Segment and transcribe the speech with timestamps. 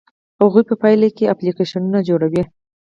[0.41, 2.43] هغوی په پایله کې اپلیکیشنونه جوړوي.